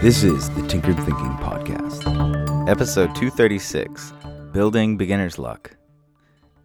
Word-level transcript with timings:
This 0.00 0.22
is 0.22 0.48
the 0.50 0.64
Tinkered 0.68 0.94
Thinking 0.98 1.34
Podcast. 1.38 2.06
Episode 2.68 3.16
236 3.16 4.12
Building 4.52 4.96
Beginner's 4.96 5.40
Luck. 5.40 5.76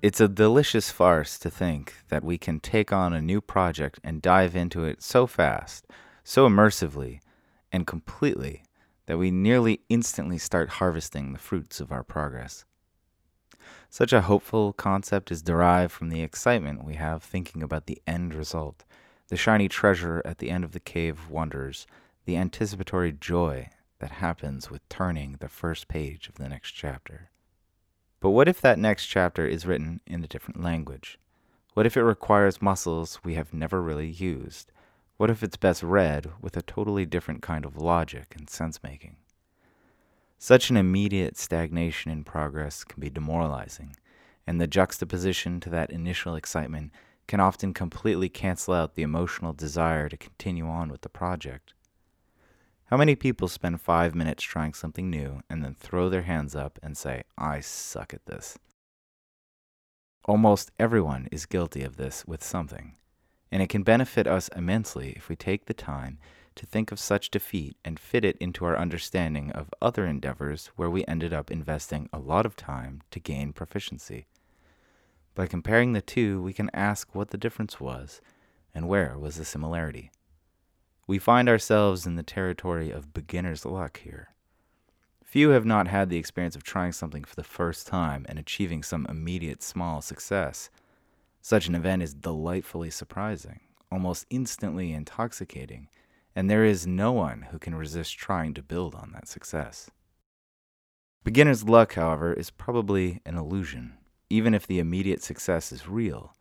It's 0.03 0.21
a 0.21 0.27
delicious 0.27 0.91
farce 0.91 1.39
to 1.39 1.49
think 1.49 1.95
that 2.09 2.23
we 2.23 2.37
can 2.37 2.59
take 2.59 2.93
on 2.93 3.11
a 3.11 3.23
new 3.23 3.41
project 3.41 3.99
and 4.03 4.21
dive 4.21 4.55
into 4.55 4.83
it 4.83 5.01
so 5.01 5.25
fast, 5.25 5.87
so 6.23 6.47
immersively, 6.47 7.21
and 7.71 7.87
completely 7.87 8.65
that 9.07 9.17
we 9.17 9.31
nearly 9.31 9.79
instantly 9.89 10.37
start 10.37 10.69
harvesting 10.69 11.33
the 11.33 11.39
fruits 11.39 11.79
of 11.79 11.91
our 11.91 12.03
progress. 12.03 12.65
Such 13.89 14.13
a 14.13 14.21
hopeful 14.21 14.73
concept 14.73 15.31
is 15.31 15.41
derived 15.41 15.91
from 15.91 16.09
the 16.09 16.21
excitement 16.21 16.85
we 16.85 16.95
have 16.95 17.23
thinking 17.23 17.63
about 17.63 17.87
the 17.87 17.99
end 18.05 18.35
result, 18.35 18.85
the 19.29 19.37
shiny 19.37 19.67
treasure 19.67 20.21
at 20.23 20.37
the 20.37 20.51
end 20.51 20.63
of 20.63 20.73
the 20.73 20.79
cave 20.79 21.17
of 21.17 21.31
wonders 21.31 21.87
the 22.25 22.37
anticipatory 22.37 23.11
joy 23.11 23.69
that 23.99 24.11
happens 24.11 24.69
with 24.69 24.87
turning 24.89 25.37
the 25.39 25.49
first 25.49 25.87
page 25.87 26.27
of 26.27 26.35
the 26.35 26.49
next 26.49 26.71
chapter. 26.71 27.29
But 28.19 28.31
what 28.31 28.47
if 28.47 28.61
that 28.61 28.79
next 28.79 29.07
chapter 29.07 29.45
is 29.45 29.65
written 29.65 29.99
in 30.07 30.23
a 30.23 30.27
different 30.27 30.61
language? 30.61 31.19
What 31.73 31.85
if 31.85 31.97
it 31.97 32.03
requires 32.03 32.61
muscles 32.61 33.19
we 33.23 33.33
have 33.35 33.53
never 33.53 33.81
really 33.81 34.07
used? 34.07 34.71
What 35.17 35.29
if 35.29 35.43
it's 35.43 35.57
best 35.57 35.83
read 35.83 36.31
with 36.41 36.55
a 36.55 36.61
totally 36.61 37.05
different 37.05 37.41
kind 37.41 37.65
of 37.65 37.77
logic 37.77 38.33
and 38.37 38.49
sense 38.49 38.81
making? 38.83 39.17
Such 40.37 40.69
an 40.69 40.77
immediate 40.77 41.37
stagnation 41.37 42.11
in 42.11 42.23
progress 42.23 42.83
can 42.83 42.99
be 42.99 43.09
demoralizing, 43.09 43.95
and 44.45 44.59
the 44.59 44.67
juxtaposition 44.67 45.59
to 45.61 45.69
that 45.69 45.89
initial 45.89 46.35
excitement 46.35 46.91
can 47.27 47.39
often 47.39 47.73
completely 47.73 48.27
cancel 48.27 48.73
out 48.73 48.95
the 48.95 49.03
emotional 49.03 49.53
desire 49.53 50.09
to 50.09 50.17
continue 50.17 50.67
on 50.67 50.89
with 50.89 51.01
the 51.01 51.09
project. 51.09 51.73
How 52.87 52.97
many 52.97 53.15
people 53.15 53.47
spend 53.47 53.81
five 53.81 54.13
minutes 54.13 54.43
trying 54.43 54.73
something 54.73 55.09
new 55.09 55.41
and 55.49 55.63
then 55.63 55.73
throw 55.73 56.09
their 56.09 56.23
hands 56.23 56.55
up 56.55 56.77
and 56.83 56.95
say, 56.97 57.23
I 57.37 57.59
suck 57.59 58.13
at 58.13 58.25
this? 58.25 58.57
Almost 60.25 60.71
everyone 60.79 61.27
is 61.31 61.45
guilty 61.45 61.83
of 61.83 61.97
this 61.97 62.25
with 62.25 62.43
something, 62.43 62.95
and 63.51 63.61
it 63.61 63.69
can 63.69 63.83
benefit 63.83 64.27
us 64.27 64.47
immensely 64.49 65.13
if 65.15 65.27
we 65.27 65.35
take 65.35 65.65
the 65.65 65.73
time 65.73 66.17
to 66.55 66.65
think 66.65 66.91
of 66.91 66.99
such 66.99 67.31
defeat 67.31 67.75
and 67.83 67.99
fit 67.99 68.23
it 68.23 68.37
into 68.37 68.63
our 68.63 68.77
understanding 68.77 69.51
of 69.51 69.73
other 69.81 70.05
endeavors 70.05 70.67
where 70.75 70.89
we 70.89 71.05
ended 71.07 71.33
up 71.33 71.49
investing 71.49 72.07
a 72.13 72.19
lot 72.19 72.45
of 72.45 72.55
time 72.55 73.01
to 73.11 73.19
gain 73.19 73.53
proficiency. 73.53 74.27
By 75.35 75.47
comparing 75.47 75.93
the 75.93 76.01
two, 76.01 76.41
we 76.43 76.53
can 76.53 76.69
ask 76.73 77.15
what 77.15 77.31
the 77.31 77.37
difference 77.37 77.79
was 77.79 78.21
and 78.73 78.87
where 78.87 79.17
was 79.17 79.37
the 79.37 79.45
similarity. 79.45 80.11
We 81.05 81.19
find 81.19 81.49
ourselves 81.49 82.05
in 82.05 82.15
the 82.15 82.23
territory 82.23 82.89
of 82.89 83.13
beginner's 83.13 83.65
luck 83.65 83.99
here. 83.99 84.29
Few 85.23 85.49
have 85.49 85.65
not 85.65 85.87
had 85.87 86.09
the 86.09 86.17
experience 86.17 86.55
of 86.55 86.63
trying 86.63 86.91
something 86.91 87.23
for 87.23 87.35
the 87.35 87.43
first 87.43 87.87
time 87.87 88.25
and 88.29 88.37
achieving 88.37 88.83
some 88.83 89.05
immediate 89.09 89.63
small 89.63 90.01
success. 90.01 90.69
Such 91.41 91.67
an 91.67 91.75
event 91.75 92.03
is 92.03 92.13
delightfully 92.13 92.89
surprising, 92.89 93.61
almost 93.91 94.27
instantly 94.29 94.93
intoxicating, 94.93 95.89
and 96.35 96.49
there 96.49 96.63
is 96.63 96.87
no 96.87 97.11
one 97.11 97.47
who 97.51 97.59
can 97.59 97.75
resist 97.75 98.17
trying 98.17 98.53
to 98.53 98.61
build 98.61 98.95
on 98.95 99.11
that 99.13 99.27
success. 99.27 99.89
Beginner's 101.23 101.63
luck, 101.63 101.95
however, 101.95 102.33
is 102.33 102.49
probably 102.49 103.21
an 103.25 103.35
illusion, 103.35 103.97
even 104.29 104.53
if 104.53 104.67
the 104.67 104.79
immediate 104.79 105.23
success 105.23 105.71
is 105.71 105.87
real. 105.87 106.33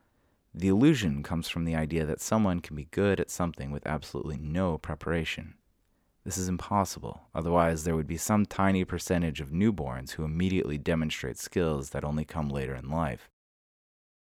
The 0.54 0.68
illusion 0.68 1.22
comes 1.22 1.48
from 1.48 1.64
the 1.64 1.74
idea 1.74 2.04
that 2.04 2.20
someone 2.20 2.60
can 2.60 2.76
be 2.76 2.88
good 2.90 3.18
at 3.18 3.30
something 3.30 3.70
with 3.70 3.86
absolutely 3.86 4.38
no 4.38 4.76
preparation. 4.76 5.54
This 6.24 6.36
is 6.36 6.48
impossible, 6.48 7.22
otherwise, 7.34 7.84
there 7.84 7.96
would 7.96 8.06
be 8.06 8.18
some 8.18 8.44
tiny 8.46 8.84
percentage 8.84 9.40
of 9.40 9.50
newborns 9.50 10.12
who 10.12 10.24
immediately 10.24 10.78
demonstrate 10.78 11.38
skills 11.38 11.90
that 11.90 12.04
only 12.04 12.24
come 12.24 12.48
later 12.48 12.74
in 12.74 12.90
life. 12.90 13.30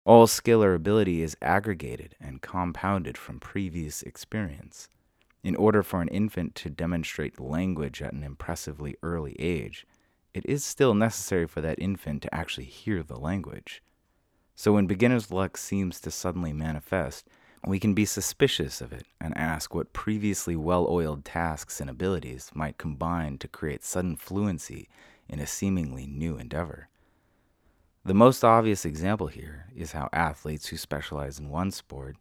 All 0.04 0.26
skill 0.26 0.62
or 0.62 0.74
ability 0.74 1.22
is 1.22 1.36
aggregated 1.42 2.14
and 2.20 2.42
compounded 2.42 3.18
from 3.18 3.40
previous 3.40 4.02
experience. 4.02 4.88
In 5.42 5.56
order 5.56 5.82
for 5.82 6.00
an 6.02 6.08
infant 6.08 6.54
to 6.56 6.70
demonstrate 6.70 7.40
language 7.40 8.00
at 8.02 8.12
an 8.12 8.22
impressively 8.22 8.96
early 9.02 9.34
age, 9.38 9.86
it 10.34 10.44
is 10.46 10.62
still 10.62 10.94
necessary 10.94 11.46
for 11.46 11.60
that 11.62 11.78
infant 11.80 12.22
to 12.22 12.34
actually 12.34 12.66
hear 12.66 13.02
the 13.02 13.18
language. 13.18 13.82
So 14.58 14.72
when 14.72 14.88
beginner's 14.88 15.30
luck 15.30 15.56
seems 15.56 16.00
to 16.00 16.10
suddenly 16.10 16.52
manifest, 16.52 17.28
we 17.64 17.78
can 17.78 17.94
be 17.94 18.04
suspicious 18.04 18.80
of 18.80 18.92
it 18.92 19.06
and 19.20 19.38
ask 19.38 19.72
what 19.72 19.92
previously 19.92 20.56
well 20.56 20.84
oiled 20.90 21.24
tasks 21.24 21.80
and 21.80 21.88
abilities 21.88 22.50
might 22.54 22.76
combine 22.76 23.38
to 23.38 23.46
create 23.46 23.84
sudden 23.84 24.16
fluency 24.16 24.88
in 25.28 25.38
a 25.38 25.46
seemingly 25.46 26.08
new 26.08 26.36
endeavor. 26.36 26.88
The 28.04 28.14
most 28.14 28.42
obvious 28.42 28.84
example 28.84 29.28
here 29.28 29.66
is 29.76 29.92
how 29.92 30.08
athletes 30.12 30.66
who 30.66 30.76
specialize 30.76 31.38
in 31.38 31.50
one 31.50 31.70
sport 31.70 32.16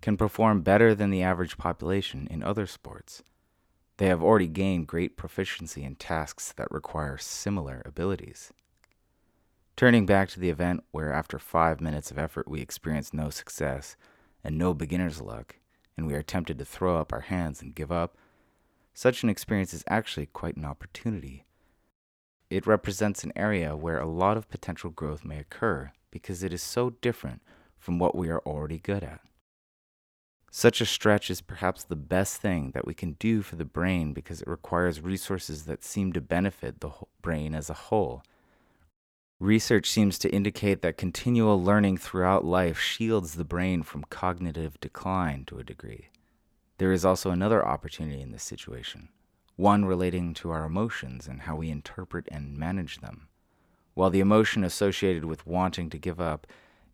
can 0.00 0.16
perform 0.16 0.62
better 0.62 0.94
than 0.94 1.10
the 1.10 1.22
average 1.22 1.58
population 1.58 2.26
in 2.30 2.42
other 2.42 2.66
sports. 2.66 3.22
They 3.98 4.06
have 4.06 4.22
already 4.22 4.48
gained 4.48 4.86
great 4.86 5.18
proficiency 5.18 5.84
in 5.84 5.96
tasks 5.96 6.54
that 6.56 6.72
require 6.72 7.18
similar 7.18 7.82
abilities. 7.84 8.50
Turning 9.76 10.06
back 10.06 10.28
to 10.28 10.40
the 10.40 10.50
event 10.50 10.84
where 10.90 11.12
after 11.12 11.38
five 11.38 11.80
minutes 11.80 12.10
of 12.10 12.18
effort 12.18 12.46
we 12.46 12.60
experience 12.60 13.12
no 13.12 13.30
success 13.30 13.96
and 14.44 14.58
no 14.58 14.74
beginner's 14.74 15.20
luck, 15.20 15.56
and 15.96 16.06
we 16.06 16.14
are 16.14 16.22
tempted 16.22 16.58
to 16.58 16.64
throw 16.64 16.98
up 16.98 17.12
our 17.12 17.20
hands 17.20 17.62
and 17.62 17.74
give 17.74 17.90
up, 17.90 18.16
such 18.94 19.22
an 19.22 19.30
experience 19.30 19.72
is 19.72 19.84
actually 19.88 20.26
quite 20.26 20.56
an 20.56 20.64
opportunity. 20.64 21.46
It 22.50 22.66
represents 22.66 23.24
an 23.24 23.32
area 23.34 23.74
where 23.74 23.98
a 23.98 24.06
lot 24.06 24.36
of 24.36 24.50
potential 24.50 24.90
growth 24.90 25.24
may 25.24 25.38
occur 25.38 25.92
because 26.10 26.42
it 26.42 26.52
is 26.52 26.62
so 26.62 26.90
different 27.00 27.40
from 27.78 27.98
what 27.98 28.14
we 28.14 28.28
are 28.28 28.40
already 28.40 28.78
good 28.78 29.02
at. 29.02 29.20
Such 30.50 30.82
a 30.82 30.86
stretch 30.86 31.30
is 31.30 31.40
perhaps 31.40 31.82
the 31.82 31.96
best 31.96 32.36
thing 32.36 32.72
that 32.74 32.86
we 32.86 32.92
can 32.92 33.12
do 33.12 33.40
for 33.40 33.56
the 33.56 33.64
brain 33.64 34.12
because 34.12 34.42
it 34.42 34.48
requires 34.48 35.00
resources 35.00 35.64
that 35.64 35.82
seem 35.82 36.12
to 36.12 36.20
benefit 36.20 36.80
the 36.80 36.90
brain 37.22 37.54
as 37.54 37.70
a 37.70 37.74
whole 37.74 38.22
Research 39.42 39.90
seems 39.90 40.20
to 40.20 40.32
indicate 40.32 40.82
that 40.82 40.96
continual 40.96 41.60
learning 41.60 41.96
throughout 41.96 42.44
life 42.44 42.78
shields 42.78 43.34
the 43.34 43.42
brain 43.42 43.82
from 43.82 44.04
cognitive 44.04 44.78
decline 44.78 45.44
to 45.46 45.58
a 45.58 45.64
degree. 45.64 46.10
There 46.78 46.92
is 46.92 47.04
also 47.04 47.32
another 47.32 47.66
opportunity 47.66 48.20
in 48.20 48.30
this 48.30 48.44
situation, 48.44 49.08
one 49.56 49.84
relating 49.84 50.32
to 50.34 50.52
our 50.52 50.64
emotions 50.64 51.26
and 51.26 51.40
how 51.40 51.56
we 51.56 51.70
interpret 51.70 52.28
and 52.30 52.56
manage 52.56 53.00
them. 53.00 53.26
While 53.94 54.10
the 54.10 54.20
emotion 54.20 54.62
associated 54.62 55.24
with 55.24 55.44
wanting 55.44 55.90
to 55.90 55.98
give 55.98 56.20
up 56.20 56.46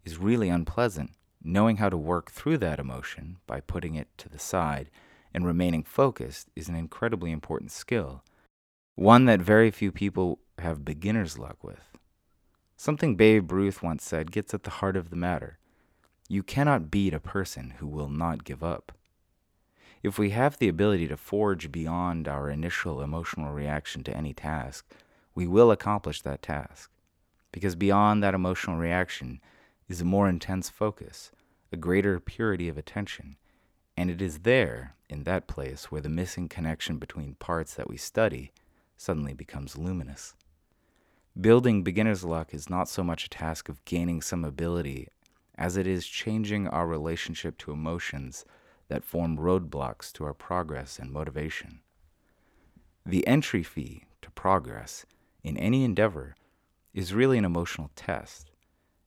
is 0.07 0.17
really 0.17 0.49
unpleasant, 0.49 1.11
knowing 1.45 1.77
how 1.77 1.91
to 1.91 1.99
work 1.99 2.31
through 2.31 2.57
that 2.59 2.81
emotion 2.81 3.37
by 3.47 3.61
putting 3.61 3.95
it 3.95 4.09
to 4.17 4.31
the 4.31 4.39
side 4.39 4.89
and 5.35 5.45
remaining 5.45 5.83
focused 5.83 6.49
is 6.57 6.71
an 6.71 6.77
incredibly 6.77 7.31
important 7.31 7.73
skill, 7.73 8.25
one 8.95 9.27
that 9.27 9.43
very 9.43 9.71
few 9.71 9.93
people 9.93 10.39
have 10.61 10.83
beginner's 10.83 11.39
luck 11.39 11.63
with. 11.63 11.88
Something 12.81 13.17
Babe 13.17 13.51
Ruth 13.51 13.83
once 13.83 14.05
said 14.05 14.31
gets 14.31 14.55
at 14.55 14.63
the 14.63 14.71
heart 14.71 14.97
of 14.97 15.11
the 15.11 15.17
matter. 15.17 15.59
You 16.29 16.45
cannot 16.45 16.93
beat 16.93 17.13
a 17.13 17.19
person 17.19 17.75
who 17.79 17.89
will 17.89 18.09
not 18.09 18.45
give 18.45 18.63
up. 18.63 18.93
If 20.05 20.17
we 20.17 20.31
have 20.31 20.57
the 20.57 20.69
ability 20.69 21.09
to 21.09 21.17
forge 21.17 21.73
beyond 21.73 22.29
our 22.29 22.49
initial 22.49 23.03
emotional 23.03 23.53
reaction 23.53 24.05
to 24.05 24.17
any 24.17 24.33
task, 24.33 24.87
we 25.35 25.45
will 25.49 25.73
accomplish 25.73 26.23
that 26.23 26.41
task. 26.41 26.89
Because 27.51 27.75
beyond 27.75 28.23
that 28.23 28.33
emotional 28.33 28.77
reaction 28.77 29.41
is 29.89 30.01
a 30.01 30.05
more 30.05 30.29
intense 30.29 30.71
focus, 30.71 31.33
a 31.73 31.77
greater 31.77 32.21
purity 32.21 32.69
of 32.69 32.79
attention, 32.79 33.39
and 33.97 34.09
it 34.09 34.23
is 34.23 34.41
there, 34.41 34.95
in 35.09 35.25
that 35.25 35.49
place, 35.49 35.91
where 35.91 36.01
the 36.01 36.09
missing 36.09 36.49
connection 36.49 36.99
between 36.99 37.35
parts 37.41 37.75
that 37.75 37.91
we 37.91 37.97
study 37.97 38.53
suddenly 38.97 39.35
becomes 39.35 39.77
luminous. 39.77 40.35
Building 41.41 41.85
beginner's 41.85 42.25
luck 42.25 42.53
is 42.53 42.69
not 42.69 42.89
so 42.89 43.05
much 43.05 43.27
a 43.27 43.29
task 43.29 43.69
of 43.69 43.85
gaining 43.85 44.21
some 44.21 44.45
ability 44.45 45.07
as 45.57 45.77
it 45.77 45.87
is 45.87 46.05
changing 46.05 46.67
our 46.67 46.85
relationship 46.85 47.57
to 47.59 47.71
emotions 47.71 48.45
that 48.89 49.05
form 49.05 49.39
roadblocks 49.39 50.13
to 50.15 50.25
our 50.25 50.35
progress 50.35 50.99
and 50.99 51.13
motivation. 51.13 51.81
The 53.07 53.25
entry 53.27 53.63
fee 53.63 54.05
to 54.23 54.31
progress 54.33 55.07
in 55.45 55.57
any 55.57 55.85
endeavor 55.85 56.35
is 56.93 57.15
really 57.15 57.39
an 57.39 57.45
emotional 57.45 57.93
test. 57.95 58.51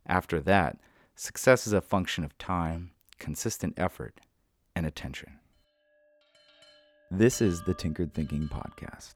After 0.05 0.39
that, 0.39 0.77
success 1.15 1.67
is 1.67 1.73
a 1.73 1.81
function 1.81 2.23
of 2.23 2.37
time, 2.37 2.91
consistent 3.19 3.73
effort, 3.75 4.21
and 4.73 4.85
attention. 4.85 5.39
This 7.09 7.41
is 7.41 7.63
the 7.63 7.73
Tinkered 7.73 8.13
Thinking 8.13 8.47
Podcast. 8.47 9.15